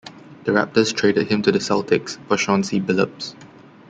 The 0.45 0.51
Raptors 0.51 0.95
traded 0.95 1.27
him 1.27 1.43
to 1.43 1.51
the 1.51 1.59
Celtics 1.59 2.17
for 2.27 2.35
Chauncey 2.35 2.81
Billups. 2.81 3.35